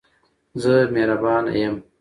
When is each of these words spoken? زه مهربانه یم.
زه 0.61 0.73
مهربانه 0.93 1.53
یم. 1.65 1.75